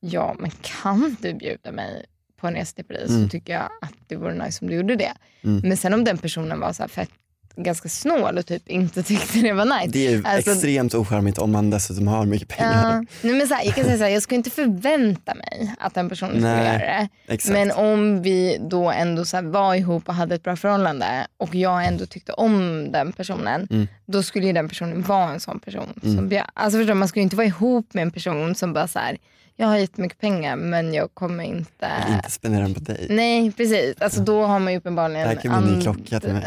[0.01, 2.05] ja men kan du bjuda mig
[2.37, 3.23] på en resa till Paris Mm.
[3.25, 5.13] så tycker jag att det vore nice om du gjorde det.
[5.45, 5.69] Mm.
[5.69, 7.11] Men sen om den personen var så här fett,
[7.57, 9.89] ganska snål och typ inte tyckte det var nice.
[9.93, 12.93] Det är Alltså- extremt ocharmigt om man dessutom har mycket pengar.
[12.93, 15.75] Ja, nej, men så här, jag kan säga så här, jag skulle inte förvänta mig
[15.79, 17.09] att den personen skulle Nej, göra det.
[17.29, 17.53] Exakt.
[17.53, 21.87] Men om vi då ändå så var ihop och hade ett bra förhållande och jag
[21.87, 23.89] ändå tyckte om den personen, Mm.
[24.07, 26.01] då skulle ju den personen vara en sån person.
[26.03, 26.17] Mm.
[26.17, 29.17] Som alltså förstår, man skulle inte vara ihop med en person som bara så här,
[29.57, 31.87] jag har jättemycket pengar men jag kommer inte...
[32.17, 33.07] Inte spendera den på dig.
[33.11, 35.23] Nej precis, alltså då har man ju uppenbarligen...
[35.23, 36.43] Det här kan bli and- klocka till mig.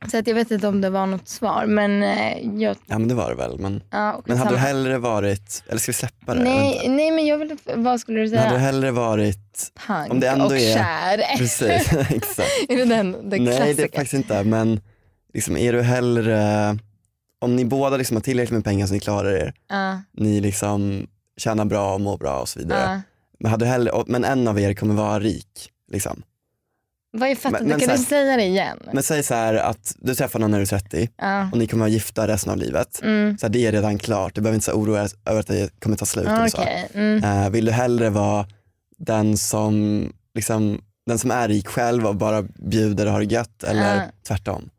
[0.10, 2.76] så att jag vet inte om det var något svar men eh, jag...
[2.86, 3.58] Ja men det var det väl.
[3.58, 4.58] Men, Ja, men hade du skitsamma.
[4.68, 6.42] hellre varit, eller ska vi släppa det?
[6.44, 8.66] Nej, nej men jag vill, vad skulle du Men hade du säga?
[8.66, 11.36] hellre varit, Punk om det ändå och är- kär.
[11.38, 12.48] precis, exakt.
[12.68, 14.80] är det den, den Nej det är faktiskt inte, men
[15.34, 16.78] liksom, är du hellre,
[17.40, 21.06] om ni båda liksom har tillräckligt med pengar så ni klarar er, Ja, ni liksom
[21.36, 22.80] tjänar bra och mår bra och så vidare.
[22.94, 23.00] ja.
[23.40, 25.70] Men, hade hellre, och- men en av er kommer vara rik.
[25.92, 26.22] Liksom.
[27.12, 27.60] Vad är fattat?
[27.60, 28.78] Men- men kan här- du säga det igen?
[28.92, 31.48] Men säg så här att du träffar någon när du är 30 Ja.
[31.52, 33.00] och ni kommer vara gifta resten av livet.
[33.02, 33.38] Mm.
[33.38, 35.80] Så här, det är redan klart, du behöver inte så oroa dig över att det
[35.80, 36.28] kommer ta slut.
[36.50, 36.58] så.
[36.58, 36.88] Okej.
[36.94, 37.24] Mm.
[37.24, 38.46] Eh, vill du hellre vara
[38.98, 43.64] den som, liksom, den som är rik själv och bara bjuder och har det gött
[43.64, 44.70] eller tvärtom?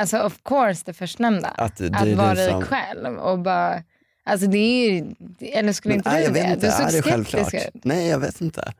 [0.00, 1.48] Alltså of course det förstnämnda.
[1.48, 3.82] Att, det Att är vara rik som, själv och bara,
[4.26, 5.14] alltså det är ju,
[5.52, 6.40] eller skulle men, inte nej, du det?
[6.40, 7.54] inte, du såg är det självklart?
[7.84, 8.72] Nej jag vet inte.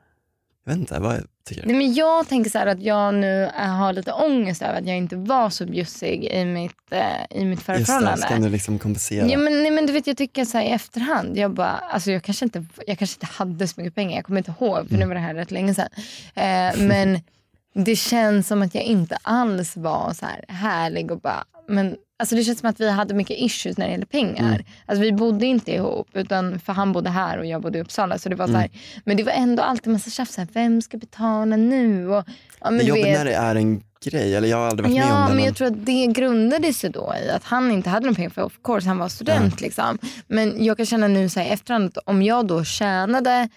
[0.65, 1.69] Jag vet inte, vad tycker du?
[1.69, 4.87] Nej, men jag tänker så här att jag nu är- har lite ångest över att
[4.87, 8.27] jag inte var så bjussig i mitt, eh, i mitt förra Just det, förhållande.
[8.27, 9.27] kan du liksom kompensera.
[9.27, 12.11] Ja, men, nej, men du vet, jag tycker så här i efterhand, jag, bara, alltså,
[12.13, 14.95] jag, kanske inte, jag kanske inte hade så mycket pengar, jag kommer inte ihåg för
[14.95, 15.09] nu Mm.
[15.09, 15.89] var det här rätt länge sedan.
[16.35, 17.21] Eh, men
[17.75, 22.35] det känns som att jag inte alls var så här härlig och bara, men Alltså
[22.37, 24.49] det känns som att vi hade mycket issues när det gäller pengar.
[24.55, 24.63] Mm.
[24.87, 28.19] Alltså vi bodde inte ihop, utan för han bodde här och jag bodde i Uppsala.
[28.19, 28.61] Så det var så Mm.
[28.61, 28.71] här,
[29.05, 30.35] men det var ändå alltid massa tjafs.
[30.35, 32.09] så här, Vem ska betala nu?
[32.09, 32.25] Och,
[32.61, 35.05] ja, men det jobbigt när det är en grej, eller jag har aldrig varit med
[35.13, 35.35] om Ja, det.
[35.35, 38.31] men jag tror att det grundade sig då i att han inte hade någon pengar
[38.31, 39.61] för of course han var student.
[39.61, 39.99] Liksom.
[40.27, 43.49] Men jag kan känna nu så här, efterhand att om jag då tjänade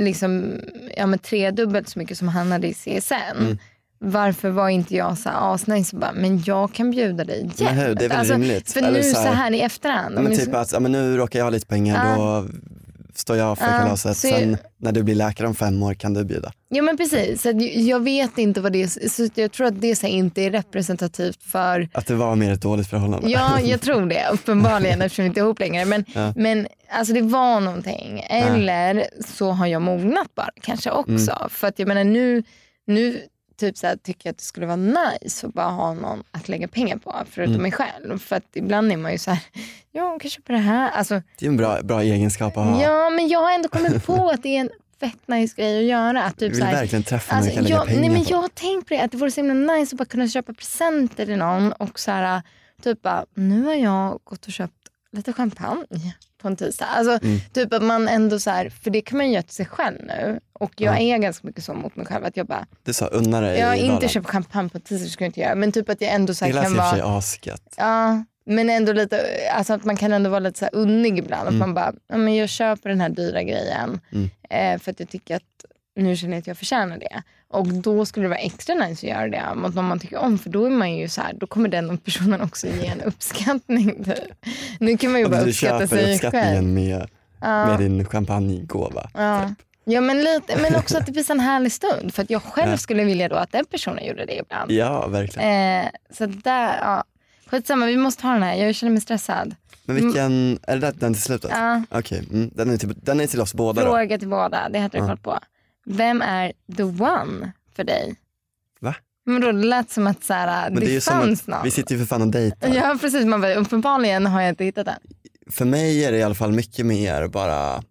[0.00, 0.60] liksom,
[0.96, 3.14] ja, men tredubbelt så mycket som han hade i CSN.
[3.38, 3.58] Mm.
[4.04, 7.60] Varför var inte jag så här asnice och bara, men jag kan bjuda dig jämt.
[7.60, 8.72] Men hur, det är väl alltså, rimligt.
[8.72, 10.14] För Eller nu så så här- här, i efterhand.
[10.16, 12.16] Ja, men typ att ja, men nu råkar jag ha lite pengar, Ja.
[12.16, 12.48] då
[13.14, 14.16] står jag för Ja, kalaset.
[14.16, 16.52] så- Sen när du blir läkare om fem år kan du bjuda.
[16.68, 19.08] Ja men precis, så jag vet inte vad det är.
[19.08, 22.52] Så jag tror att det så här, inte är representativt för Att det var mer
[22.52, 23.28] ett dåligt förhållande.
[23.30, 24.28] Ja, jag tror det.
[24.32, 25.84] Uppenbarligen eftersom vi inte är ihop längre.
[25.84, 26.32] Men, Ja.
[26.36, 28.24] men alltså det var någonting.
[28.30, 29.04] Eller
[29.38, 31.12] så har jag mognat bara kanske också.
[31.32, 31.48] Mm.
[31.50, 32.42] För att jag menar nu,
[32.86, 33.20] nu
[33.66, 36.48] typ så här, tycker jag att det skulle vara nice att bara ha någon att
[36.48, 37.14] lägga pengar på.
[37.30, 37.62] Förutom Mm.
[37.62, 38.18] mig själv.
[38.18, 39.42] För att ibland är man ju så här,
[39.92, 40.90] ja hon kan köpa det här.
[40.90, 42.82] Alltså, Det är en bra, bra egenskap att ha.
[42.82, 44.70] ja men jag har ändå kommit på att det är en
[45.00, 46.24] fett nice grej att göra.
[46.24, 48.10] Att typ vill så här, verkligen träffa någon Alltså, du kan lägga jag, pengar nej,
[48.10, 48.30] men på.
[48.30, 50.52] jag har tänkt på det, att det vore så himla nice att bara kunna köpa
[50.54, 52.42] presenter till någon och så här,
[52.82, 54.74] typ bara, nu har jag gått och köpt
[55.12, 56.84] lite champagne på en tisdag.
[56.86, 57.38] Alltså, Mm.
[57.52, 59.98] typ att man ändå så här, för det kan man ju göra till sig själv
[60.06, 60.40] nu.
[60.52, 61.14] Och jag Ja.
[61.14, 63.66] är ganska mycket så mot mig själv att jag bara, Du sa unna dig jag
[63.66, 65.54] har inte köpt champagne på tisdag, det ska jag inte göra.
[65.54, 67.18] Men typ att jag ändå så Det här, lät i kan och för sig vara,
[67.18, 67.74] asgött.
[67.76, 69.20] ja, men ändå lite,
[69.54, 71.42] alltså att man kan ändå vara lite så unnig ibland.
[71.42, 71.58] Att Mm.
[71.58, 74.30] man bara, ja, men jag köper den här dyra grejen Mm.
[74.50, 75.42] eh, för att jag tycker att
[75.96, 77.22] nu känner jag att jag förtjänar det.
[77.48, 80.38] Och då skulle det vara extra nice att göra det mot någon man tycker om
[80.38, 84.04] för då är man ju så här, då kommer den personen också ge en uppskattning.
[84.04, 84.44] Typ.
[84.80, 86.12] Nu kan man ju bara du uppskatta köper sig själv.
[86.14, 87.08] uppskattningen med,
[87.40, 87.66] Ja.
[87.66, 89.10] med din champagnegåva.
[89.14, 89.48] Ja.
[89.48, 89.58] Typ.
[89.84, 92.14] Ja men, lite, men också att det blir en härlig stund.
[92.14, 92.76] För att jag själv Ja.
[92.76, 94.70] skulle vilja då att den personen gjorde det ibland.
[94.70, 95.80] Ja, verkligen.
[95.84, 97.04] Eh, så där, ja.
[97.46, 98.54] Skitsamma, vi måste ha den här.
[98.54, 99.54] Jag känner mig stressad.
[99.84, 101.50] Men vilken, är det den till slutet?
[101.54, 101.82] Ja.
[101.90, 103.86] Okej, mm, den, är till, den är till oss båda då.
[103.90, 105.38] Fråga till båda, det hade du koll på.
[105.84, 108.14] Vem är the one för dig?
[108.80, 108.94] Va?
[109.26, 111.64] Men då det lät som att så här, Men det, det fanns att, någon.
[111.64, 112.68] vi sitter ju för fan och dejtar.
[112.68, 114.98] Ja precis, man bara, uppenbarligen har jag inte hittat den.
[115.50, 117.82] För mig är det i alla fall mycket mer bara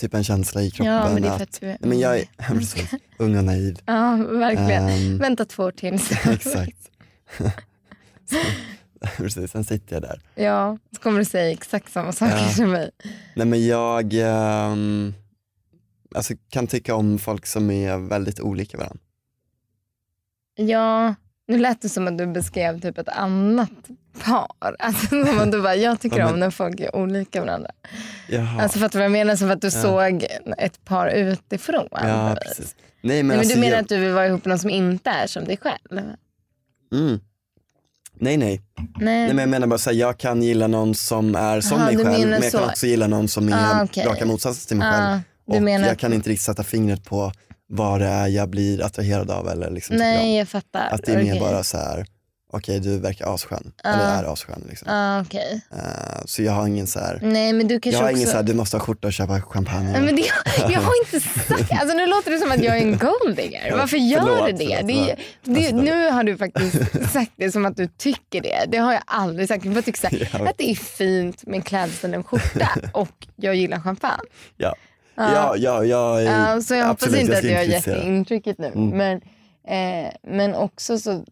[0.00, 0.92] typ en känsla i kroppen.
[0.94, 3.44] Ja men det är att, för att du är men jag är precis, ung och
[3.44, 3.78] naiv.
[3.86, 4.88] Ja verkligen.
[4.88, 5.94] Ehm, Vänta två år till.
[6.24, 6.90] exakt.
[7.36, 8.36] Så,
[9.16, 10.20] precis, sen sitter jag där.
[10.34, 12.48] ja, så kommer du säga exakt samma saker Ja.
[12.48, 12.90] som mig.
[13.34, 15.14] Nej men jag ehm,
[16.14, 19.00] alltså, kan tycka om folk som är väldigt olika varandra.
[20.54, 21.14] Ja,
[21.48, 23.70] nu lät det som att du beskrev typ ett annat
[24.24, 24.48] par.
[24.78, 27.70] Alltså som att du bara, jag tycker Ja, om när folk är olika varandra.
[28.28, 28.62] Jaha.
[28.62, 29.36] Alltså fattar du vad jag menar?
[29.36, 30.26] Som att du såg
[30.58, 31.88] ett par utifrån.
[31.90, 32.76] ja, precis.
[32.78, 34.58] Nej men, Nej, men alltså, du menar jag, att du vill vara ihop med någon
[34.58, 36.00] som inte är som dig själv?
[36.92, 37.20] mm.
[38.20, 38.36] Nej nej.
[38.36, 38.62] Nej.
[39.00, 41.96] Nej men jag menar bara såhär, jag kan gilla någon som är som Aha, mig
[41.96, 42.64] själv men jag kan så.
[42.64, 44.06] också gilla någon som är Ah, okej.
[44.06, 45.20] raka motsatsen till mig själv.
[45.48, 47.32] Och menar jag kan inte riktigt sätta fingret på
[47.68, 49.98] vad det är jag blir attraherad av eller liksom om.
[50.02, 50.88] Nej, jag fattar.
[50.90, 51.40] Att det är mer Okej.
[51.40, 52.06] bara så här:
[52.52, 53.90] okej du verkar asskön, Ja.
[53.90, 54.64] eller är asskön.
[54.68, 54.88] Liksom.
[54.90, 55.60] Ah, okej.
[55.72, 55.78] Eh,
[56.24, 58.16] så jag har ingen så här, Nej, men du jag kanske har också...
[58.16, 59.92] ingen så här, du måste ha skjorta och köpa champagne.
[59.92, 60.22] Nej, men det,
[60.72, 61.72] jag har inte sagt...
[61.72, 63.76] Alltså, nu låter det som att jag är en golddigger.
[63.76, 64.76] Varför gör Förlåt, du det?
[64.80, 64.86] förlåt,
[65.44, 68.64] det, det Alltså, nu har du faktiskt sagt det som att du tycker det.
[68.68, 69.64] Det har jag aldrig sagt.
[69.64, 70.48] Jag bara tycker så här, Ja.
[70.50, 74.22] att det är fint med klädsel och skjorta och jag gillar champagne.
[74.56, 74.74] Ja.
[75.18, 78.58] Ja, ja, jag är Ja, så jag hoppas inte att ska jag har gett intrycket
[78.58, 78.66] nu.
[78.66, 78.88] Mm.
[78.88, 79.20] Men,
[79.68, 81.24] eh, men också så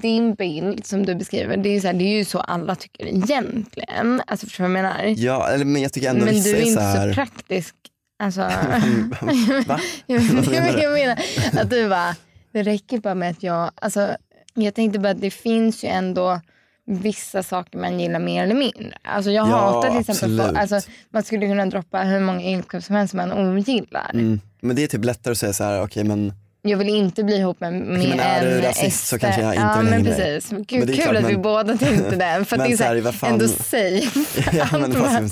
[0.00, 3.06] din bild som du beskriver, det är, så här, det är ju så alla tycker
[3.06, 4.22] egentligen.
[4.26, 5.14] Alltså förstår du vad jag menar?
[5.16, 7.74] Ja, eller, men jag tycker ändå men du är så inte här, så praktisk.
[8.18, 8.40] Alltså,
[9.66, 9.80] Va?
[10.06, 11.18] jag, menar jag, jag menar
[11.62, 12.16] att du bara,
[12.52, 14.16] det räcker bara med att jag, alltså,
[14.54, 16.40] jag tänkte bara att det finns ju ändå
[16.88, 18.92] vissa saker man gillar mer eller mindre.
[19.02, 22.80] Alltså jag Ja, hatar till exempel, folk- alltså, man skulle kunna droppa hur många egenskaper
[22.80, 24.10] som helst som man ogillar.
[24.14, 24.40] Mm.
[24.60, 27.36] Men det är typ lättare att säga så här, okej men Jag vill inte bli
[27.36, 30.04] ihop med, med men är en du rasist så kanske jag inte ja, vill men
[30.04, 30.50] precis.
[30.50, 32.44] Gud, Men det är kul att vi men- båda tänkte det.
[32.44, 34.50] För det är så här, fan- ändå safe.
[34.56, 35.30] ja, men man-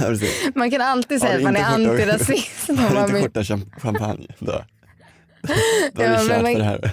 [0.00, 0.18] man.
[0.54, 2.68] Man kan alltid säga att man är antirasist.
[2.68, 4.62] Har du man inte skjorta champ- champagne då?
[5.92, 6.92] Då har Ja, kört man- för det här.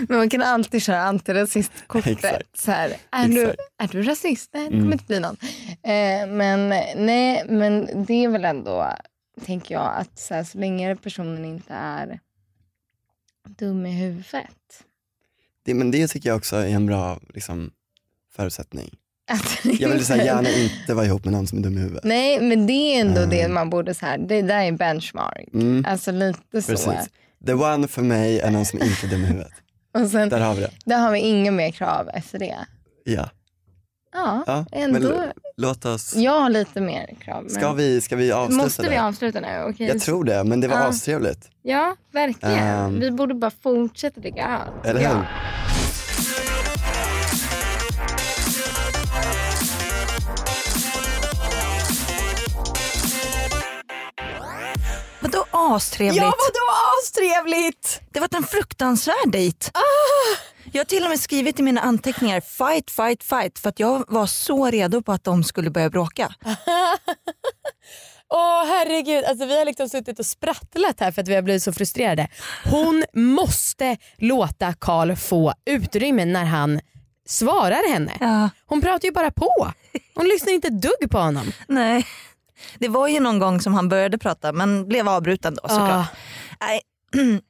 [0.08, 2.12] Men man kan alltid köra antirasistkortet.
[2.12, 2.56] Exakt.
[2.60, 3.42] Så här, är, du,
[3.78, 4.50] är du rasist?
[4.54, 4.80] Nej, det Mm.
[4.80, 5.36] kommer inte bli någon.
[5.82, 6.68] Eh, men,
[7.06, 8.92] nej, men det är väl ändå,
[9.46, 12.20] tänker jag, att så, här, så länge personen inte är
[13.48, 14.82] dum i huvudet.
[15.64, 17.70] Det, men det tycker jag också är en bra liksom,
[18.36, 18.94] förutsättning.
[19.78, 22.04] Jag vill här, gärna inte vara ihop med någon som är dum i huvudet.
[22.04, 23.30] Nej men det är ändå Mm.
[23.30, 25.48] det man borde så här, det där är benchmark.
[25.54, 26.94] Mm, Alltså lite så.
[27.46, 29.52] The one för mig är någon som inte är dum i huvudet.
[29.94, 30.70] Och sen Där har vi det.
[30.84, 32.56] där har vi inga mer krav efter det.
[33.04, 33.28] Ja.
[34.14, 35.08] Ja, Ja, ändå.
[35.08, 36.14] men låt oss.
[36.16, 37.42] Jag har lite mer krav.
[37.42, 37.50] Men...
[37.50, 39.02] Ska vi, ska vi avsluta Måste vi det?
[39.02, 39.62] avsluta nu?
[39.68, 39.86] Okej.
[39.88, 40.82] Jag tror det, men det var Ja.
[40.84, 41.50] astrevligt.
[41.62, 42.58] Ja, verkligen.
[42.58, 43.00] Ehm.
[43.00, 44.90] Vi borde bara fortsätta dricka öl.
[44.90, 45.08] Eller ja.
[45.14, 45.26] hur?
[55.20, 56.16] Vadå astrevligt?
[56.22, 56.65] Ja vadå
[57.02, 58.00] astrevligt?
[58.12, 59.70] Det var en fruktansvärd dejt.
[60.72, 64.04] Jag har till och med skrivit i mina anteckningar fight, fight, fight för att jag
[64.08, 66.34] var så redo på att de skulle börja bråka.
[68.34, 71.62] Åh herregud, alltså, vi har liksom suttit och sprattlat här för att vi har blivit
[71.62, 72.28] så frustrerade.
[72.64, 76.80] Hon måste låta Karl få utrymme när han
[77.28, 78.12] svarar henne.
[78.20, 79.72] Ja, Hon pratar ju bara på.
[80.14, 81.52] Hon lyssnar inte ett dugg på honom.
[81.68, 82.06] nej.
[82.78, 85.90] Det var ju någon gång som han började prata men blev avbruten då såklart.
[85.90, 86.06] Ah,
[86.60, 86.80] Nej,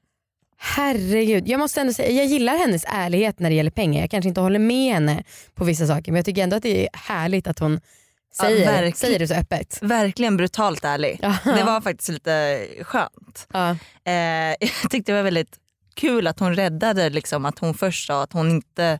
[0.58, 4.00] herregud, jag måste ändå säga jag gillar hennes ärlighet när det gäller pengar.
[4.00, 6.82] Jag kanske inte håller med henne på vissa saker men jag tycker ändå att det
[6.82, 7.80] är härligt att hon
[8.36, 8.92] säger, verkligen.
[8.92, 9.78] säger det så öppet.
[9.82, 11.18] verkligen brutalt ärlig.
[11.22, 11.36] Ja.
[11.44, 13.46] Det var faktiskt lite skönt.
[13.52, 13.70] Ja.
[14.04, 14.14] Eh,
[14.60, 15.56] jag tyckte det var väldigt
[15.94, 18.98] kul att hon räddade liksom, att hon först sa att hon inte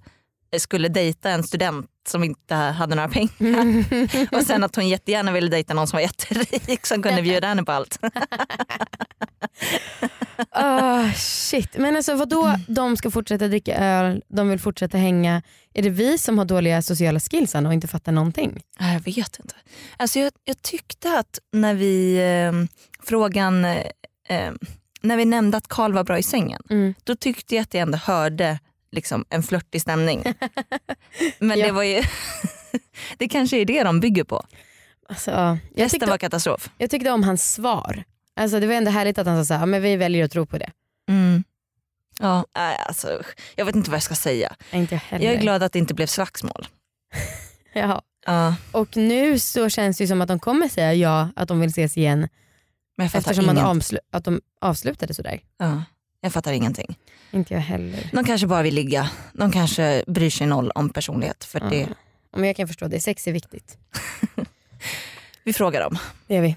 [0.59, 3.85] skulle dejta en student som inte hade några pengar.
[4.37, 7.63] Och sen att hon jättegärna ville dejta någon som var jätterik som kunde bjuda henne
[7.65, 7.99] på allt.
[10.51, 11.77] Ah, shit.
[11.79, 15.43] Men alltså vadå, de ska fortsätta dricka öl, de vill fortsätta hänga.
[15.75, 18.61] Är det vi som har dåliga sociala skills och inte fattar någonting?
[18.79, 19.55] Ja, Jag vet inte.
[19.97, 22.53] Alltså jag, jag tyckte att när vi eh,
[23.07, 23.77] frågan eh,
[24.29, 24.53] eh,
[25.01, 26.95] när vi nämnde att Karl var bra i sängen, Mm.
[27.05, 28.59] då tyckte jag att jag ändå hörde
[28.97, 30.25] liksom, en flörtig stämning.
[31.39, 31.67] Men Ja.
[31.67, 32.03] det var ju
[33.19, 34.47] det kanske är det de bygger på.
[35.09, 35.49] Alltså, ja.
[35.75, 36.71] jag, Resten tyckte, var katastrof.
[36.79, 38.05] jag tyckte om hans svar.
[38.37, 40.33] Alltså, det var ändå härligt att han sa så här, "Ja, men vi väljer att
[40.33, 40.71] tro på det.
[41.09, 41.45] Mm.
[42.21, 43.23] Ja, nej, alltså,
[43.57, 44.57] jag vet inte vad jag ska säga.
[44.73, 45.25] Inte jag heller.
[45.27, 46.69] Jag är glad att det inte blev slagsmål.
[47.73, 48.03] Ja.
[48.27, 51.71] Ja, Och nu så känns det som att de kommer säga ja, att de vill
[51.71, 52.29] ses igen
[53.03, 55.41] eftersom att, att de avslutade sådär.
[55.59, 55.83] ja,
[56.27, 56.99] jag fattar ingenting.
[57.31, 58.11] Inte jag heller.
[58.13, 59.11] De kanske bara vill ligga.
[59.33, 61.45] De kanske bryr sig noll om personlighet.
[61.45, 61.67] För Ja.
[61.71, 61.89] det,
[62.37, 63.79] Men jag kan förstå det, sex är viktigt.
[65.45, 65.99] vi frågar dem.
[66.27, 66.57] Det gör vi.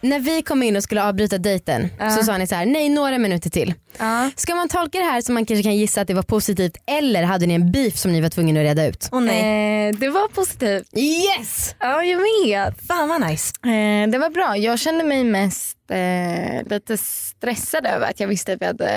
[0.00, 2.10] När vi kom in och skulle avbryta dejten Ja.
[2.10, 3.74] så sa ni så här: nej några minuter till.
[3.98, 4.30] Ja.
[4.36, 7.22] Ska man tolka det här som man kanske kan gissa att det var positivt eller
[7.22, 9.08] hade ni en beef som ni var tvungna att reda ut?
[9.12, 10.88] Åh nej, Eh, det var positivt.
[10.98, 11.74] Yes!
[11.78, 12.86] Ja, jag vet.
[12.86, 13.52] fan vad nice.
[13.64, 14.56] Eh, det var bra.
[14.56, 18.88] Jag kände mig mest eh, lite stressad över att jag visste att vi hade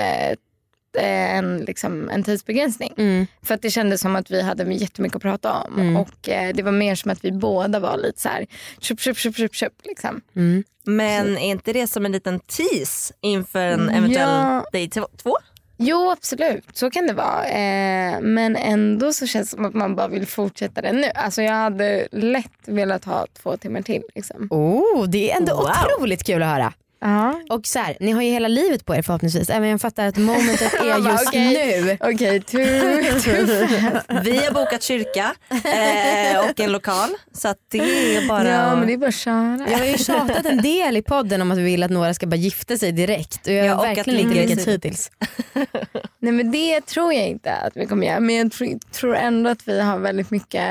[0.98, 2.92] eh, en, liksom, en tidsbegränsning.
[2.98, 3.26] Mm.
[3.42, 5.80] För att det kändes som att vi hade jättemycket att prata om.
[5.80, 5.96] Mm.
[5.96, 8.46] Och eh, det var mer som att vi båda var lite så här,
[8.80, 9.72] köp, köp, köp, köp, köp.
[9.84, 10.20] Liksom.
[10.36, 10.64] Mm.
[10.84, 14.64] Men är inte det som en liten tease inför en eventuell ja.
[14.72, 15.36] dejt två?
[15.76, 17.46] Jo absolut, så kan det vara.
[17.46, 21.04] Eh, men ändå så känns det som att man bara vill fortsätta det nu.
[21.14, 24.02] Alltså jag hade lätt velat ha två timmar till.
[24.14, 24.48] Liksom.
[24.50, 25.66] Oh, det är ändå Wow.
[25.96, 26.72] otroligt kul att höra.
[27.04, 27.40] Ja.
[27.50, 29.50] Och så här, ni har ju hela livet på er förhoppningsvis.
[29.50, 31.82] Även jag fattar att momentet är just okej.
[31.82, 31.96] nu.
[32.00, 32.64] Okej, too,
[33.24, 34.26] too fast.
[34.26, 37.08] Vi har bokat kyrka eh, och en lokal.
[37.32, 37.78] Så att det
[38.16, 38.48] är bara...
[38.48, 39.66] Ja men det är bara att köra.
[39.70, 42.26] Jag har ju tjatat en del i podden om att vi vill att några ska
[42.26, 45.10] bara gifta sig direkt och jag har Ja, och verkligen inte lyckats hittills.
[46.18, 48.20] Nej men det tror jag inte att vi kommer göra.
[48.20, 50.62] Men jag tror, tror ändå att vi har väldigt mycket,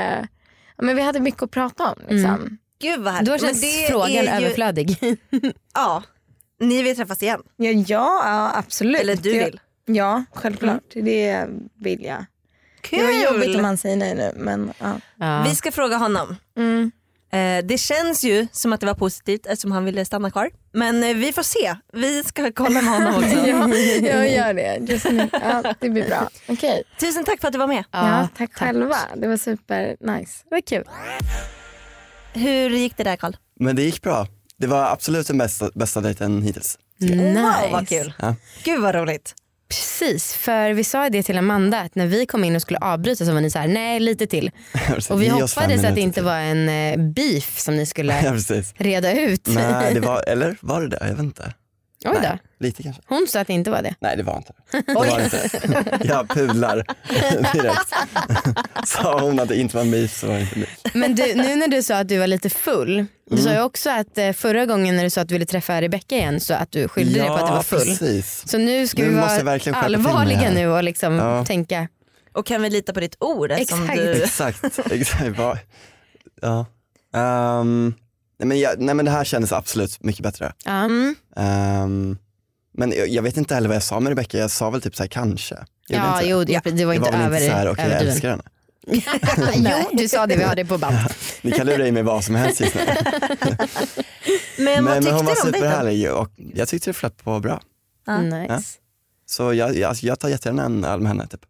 [0.82, 1.98] men vi hade mycket att prata om.
[2.08, 2.58] Liksom.
[2.80, 3.30] Gud vad härligt.
[3.32, 4.96] Då känns frågan ju- överflödig.
[5.74, 6.02] Ja,
[6.62, 7.42] ni vill träffas igen.
[7.56, 9.00] Ja, ja, absolut.
[9.00, 9.60] Eller du Jag- vill.
[9.84, 11.46] Ja självklart, det
[11.80, 12.24] vill jag.
[12.80, 12.98] Kul!
[12.98, 14.92] Det var jobbigt om han säger nej nu men ja.
[15.16, 15.44] Ja.
[15.48, 16.36] Vi ska fråga honom.
[16.56, 16.90] Mm.
[17.32, 20.50] Eh, det känns ju som att det var positivt eftersom han ville stanna kvar.
[20.72, 21.74] Men eh, vi får se.
[21.92, 23.36] Vi ska kolla med honom också.
[23.48, 23.68] ja,
[24.00, 24.76] jag gör det.
[24.92, 25.28] Just nu.
[25.32, 26.28] Ja, det blir bra.
[26.48, 26.82] Okej.
[27.00, 27.84] Tusen tack för att du var med.
[27.90, 28.96] Ja, tack, själva.
[29.16, 30.32] Det var super nice.
[30.48, 30.84] Det var kul.
[32.32, 33.32] Hur gick det där Karl?
[33.60, 34.26] Men det gick bra.
[34.62, 36.78] Det var absolut den bästa, bästa dejten hittills.
[36.98, 37.24] Nice.
[37.42, 38.12] Wow vad kul.
[38.18, 38.34] Ja.
[38.64, 39.34] Gud vad roligt.
[39.68, 43.24] Precis, för vi sa det till Amanda att när vi kom in och skulle avbryta
[43.24, 44.50] så var ni så här: nej lite till.
[45.10, 46.24] Och vi hoppades att det inte till.
[46.24, 48.74] var en eh, beef som ni Ja skulle precis.
[48.76, 49.46] reda ut.
[49.46, 50.98] Nej, det var, eller var det det?
[51.00, 51.54] Jag vet inte.
[52.04, 52.20] Oj då.
[52.20, 53.02] Nej, lite kanske.
[53.06, 53.94] Hon sa att det inte var det.
[54.00, 54.52] Nej det var inte
[54.86, 54.94] det.
[54.94, 55.50] var inte.
[56.04, 56.84] Jag pudlar
[57.52, 57.92] direkt.
[58.88, 60.70] Sa hon att det inte var en beef så var det inte beef.
[60.94, 63.58] Men du, nu när du sa att du var lite full, Du sa Mm.
[63.60, 66.40] ju också att eh, förra gången när du sa att du ville träffa Rebecca igen
[66.40, 67.78] så att du skyllde dig på att du var full.
[67.78, 68.42] precis.
[68.48, 71.44] Så nu ska Nu vi vara allvarliga nu och liksom Ja.
[71.44, 71.88] tänka.
[72.32, 73.50] Och kan vi lita på ditt ord?
[73.50, 73.96] Exakt.
[73.96, 74.12] Du...
[74.22, 75.38] Exakt, exakt.
[76.40, 76.66] Ja.
[77.14, 77.94] Ehm,
[78.38, 80.52] nej, men jag, nej men det här kändes absolut mycket bättre.
[80.64, 80.70] Ja.
[80.84, 81.14] Mm.
[81.36, 82.18] Ehm,
[82.74, 84.96] men jag, jag vet inte heller vad jag sa med Rebecca, jag sa väl typ
[84.96, 85.54] så här kanske.
[85.88, 86.28] Jag Ja, inte?
[86.30, 88.30] jo, det, det var det inte var väl över, inte så här, okej jag älskar
[88.30, 88.42] henne.
[88.86, 90.96] Jo, du sa det, vi har det på band.
[91.42, 92.80] Ni kan lura i mig vad som helst just nu.
[94.58, 95.58] Men vad men, tyckte men hon var du om dig då?
[95.58, 97.60] superhärlig och jag tyckte det flöt på bra.
[98.06, 98.18] Ja.
[98.18, 98.78] Nice.
[99.26, 101.26] Så jag, jag, alltså, jag tar jättegärna en öl med henne.
[101.26, 101.40] Typ.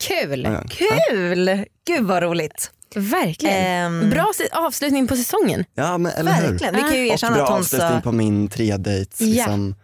[0.00, 0.58] Kul.
[0.70, 1.64] Kul!
[1.86, 2.70] Gud vad roligt.
[2.94, 3.56] verkligen.
[3.56, 5.64] Ehm, Bra avslutning på säsongen.
[5.74, 6.48] Ja men eller hur.
[6.48, 6.74] Verkligen.
[6.74, 9.26] Vi kan ju Och erkänna bra att hon avslutning sa, på min tre dates Ja.
[9.26, 9.74] liksom,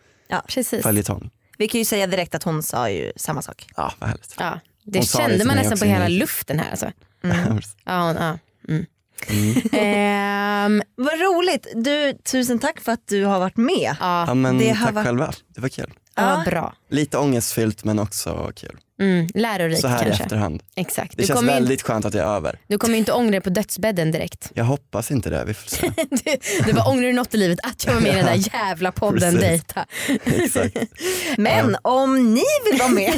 [0.49, 0.83] Precis.
[0.83, 1.31] följetong.
[1.59, 3.67] vi kan ju säga direkt att hon sa ju samma sak.
[3.77, 4.35] Ja vad härligt.
[4.39, 6.71] Ja, det kände man nästan på hela luften här.
[6.71, 6.93] Alltså.
[7.85, 8.39] Ja, hon, ja.
[8.69, 8.87] Mm.
[9.29, 9.63] Mm.
[9.73, 11.67] Ehm, Vad roligt.
[11.75, 13.97] Du, tusen tack för att du har varit med.
[14.01, 15.93] ja, Ja men Det har tack varit- själva, det var kul.
[16.17, 16.51] ja, Ja.
[16.51, 16.75] bra.
[16.91, 18.79] Lite ångestfyllt men också kul.
[19.01, 20.25] Mm, lärorikt Så här i kanske.
[20.25, 20.63] efterhand.
[20.77, 21.17] Exakt.
[21.17, 22.59] Det Du känns kommer, väldigt skönt att jag är över.
[22.69, 24.51] du kommer ju inte ångra dig på dödsbädden direkt.
[24.55, 25.91] Jag hoppas inte det, vi får se.
[26.11, 27.59] Du, du bara ångrar du något i livet?
[27.63, 29.41] Att jag var med i den där jävla podden Precis.
[29.41, 29.87] Dejta.
[30.25, 30.77] Exakt.
[31.37, 33.15] Men om ni vill vara med.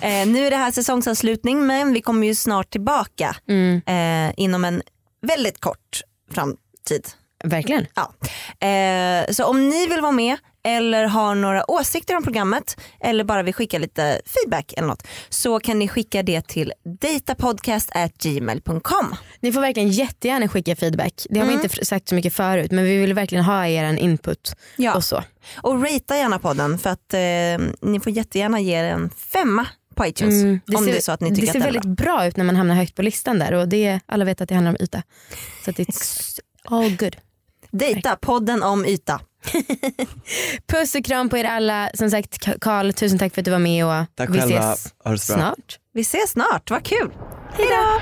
[0.00, 4.64] eh, nu är det här säsongsavslutning men vi kommer ju snart tillbaka Mm, eh, inom
[4.64, 4.82] en
[5.26, 6.00] väldigt kort
[6.34, 7.08] framtid.
[7.44, 7.86] verkligen.
[7.94, 8.14] Ja.
[8.66, 13.42] Eh, så om ni vill vara med eller har några åsikter om programmet eller bara
[13.42, 19.14] vill skicka lite feedback eller något så kan ni skicka det till datapodcast@gmail.com.
[19.40, 21.26] Ni får verkligen jättegärna skicka feedback.
[21.30, 21.58] Det har Mm.
[21.58, 24.94] vi inte sagt så mycket förut men vi vill verkligen ha er input Ja.
[24.94, 25.22] och så.
[25.56, 27.58] Och ratea gärna podden för att eh,
[27.90, 31.20] ni får jättegärärna ge en femma på iTunes Mm, om ser, det är så att
[31.20, 32.16] ni tycker det ser väldigt bra.
[32.16, 32.26] bra.
[32.26, 34.70] ut när man hamnar högt på listan där och det, alla vet att det handlar
[34.70, 35.02] om yta.
[35.64, 37.16] Så att it's all good.
[37.70, 39.20] Dejta, podden om yta.
[40.66, 41.90] Puss och kram på er alla.
[41.94, 44.94] Som sagt Karl, tusen tack för att du var med och Tack vi själva, ses
[45.04, 45.78] ha snart.
[45.92, 47.12] Vi ses snart, vad kul.
[47.52, 48.00] Hejdå!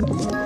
[0.00, 0.45] Ett